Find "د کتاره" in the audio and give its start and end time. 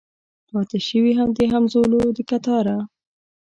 2.17-2.77